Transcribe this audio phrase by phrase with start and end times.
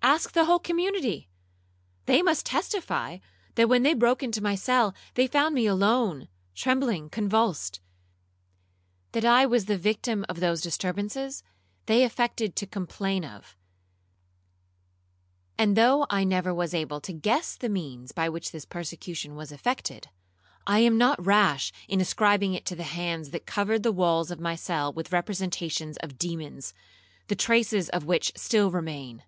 [0.00, 3.18] Ask the whole community—they must testify,
[3.56, 7.78] that when they broke into my cell, they found me alone, trembling, convulsed.
[9.12, 11.42] That I was the victim of those disturbances,
[11.86, 13.54] they affected to complain of;
[15.58, 19.52] and though I never was able to guess the means by which this persecution was
[19.52, 20.08] effected,
[20.66, 24.40] I am not rash in ascribing it to the hands that covered the walls of
[24.40, 26.72] my cell with representations of demons,
[27.28, 29.22] the traces of which still remain.'